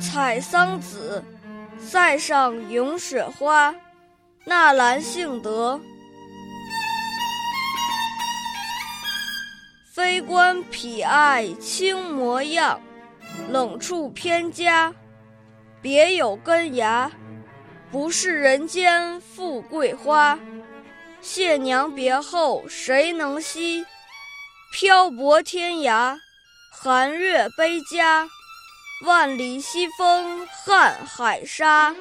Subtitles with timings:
[0.00, 1.22] 采桑子，
[1.78, 3.74] 塞上咏雪花。
[4.44, 5.80] 纳兰性德。
[9.92, 12.80] 非关痞爱轻模样，
[13.50, 14.92] 冷处偏家。
[15.80, 17.10] 别有根芽，
[17.90, 20.38] 不是人间富贵花。
[21.22, 23.84] 谢娘别后谁能惜？
[24.72, 26.18] 漂泊天涯，
[26.72, 28.28] 寒月悲家。
[29.06, 31.94] 万里西风瀚海沙。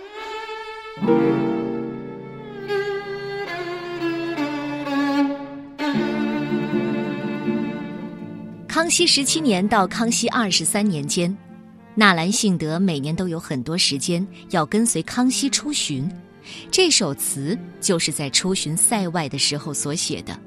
[8.68, 11.36] 康熙十七年到康熙二十三年间，
[11.94, 16.10] 纳兰性德每年都有很多时间要跟随康熙出巡。
[16.70, 20.38] 这首词就是在出巡塞外的时候所写的。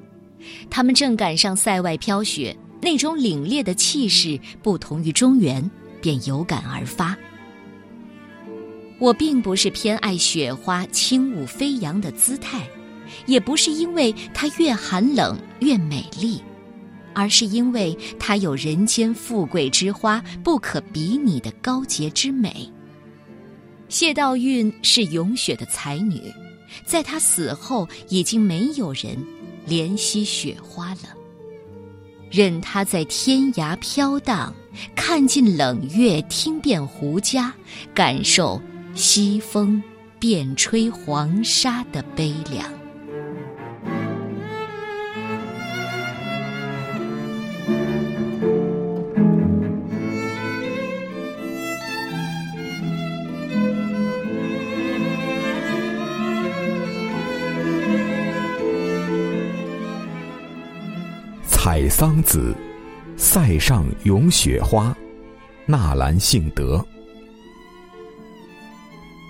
[0.70, 5.70] 他们正赶上塞外飘雪，那种凛冽的气势不同于中原。
[6.04, 7.16] 便有感而发。
[8.98, 12.68] 我并不是偏爱雪花轻舞飞扬的姿态，
[13.24, 16.42] 也不是因为它越寒冷越美丽，
[17.14, 22.70] 而是因为它有人间富贵之花不可比拟的高洁之美。
[23.94, 26.20] 谢道韫是咏雪的才女，
[26.84, 29.16] 在她死后，已经没有人
[29.68, 31.14] 怜惜雪花了。
[32.28, 34.52] 任她在天涯飘荡，
[34.96, 37.48] 看尽冷月，听遍胡笳，
[37.94, 38.60] 感受
[38.96, 39.80] 西风
[40.18, 42.68] 遍吹黄沙的悲凉。
[61.64, 62.54] 采桑子，
[63.16, 64.94] 塞上咏雪花。
[65.64, 66.84] 纳兰性德。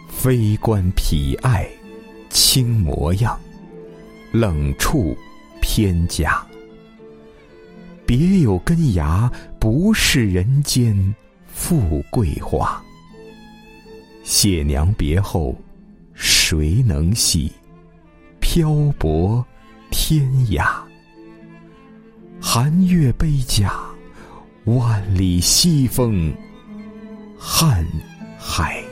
[0.08, 1.64] 非关痞爱，
[2.30, 3.38] 轻模样。
[4.32, 5.16] 冷处
[5.60, 6.44] 偏家。
[8.04, 9.30] 别有根芽，
[9.60, 11.14] 不是人间
[11.46, 12.82] 富贵花。
[14.24, 15.54] 谢娘别后，
[16.14, 17.52] 谁能系？
[18.40, 19.46] 漂泊
[19.92, 20.83] 天涯。
[22.56, 23.74] 寒月悲甲，
[24.66, 26.32] 万里西风，
[27.36, 27.84] 瀚
[28.38, 28.83] 海。